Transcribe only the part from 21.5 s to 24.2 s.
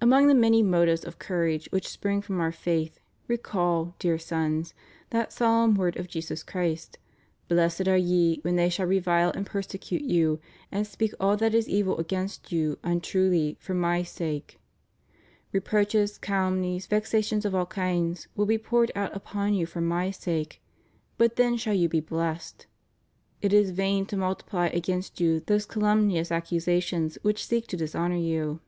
shall you be blessed. It is in vain to